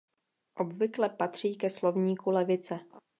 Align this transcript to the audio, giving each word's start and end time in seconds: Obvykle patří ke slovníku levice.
Obvykle 0.55 1.09
patří 1.09 1.55
ke 1.55 1.69
slovníku 1.69 2.29
levice. 2.31 2.79